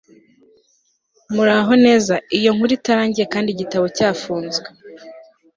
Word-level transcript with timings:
muraho 1.33 1.73
neza 1.85 2.13
iyo 2.37 2.47
inkuru 2.51 2.71
itarangiye 2.79 3.25
kandi 3.33 3.49
igitabo 3.51 3.85
cyafunzwe 3.97 4.67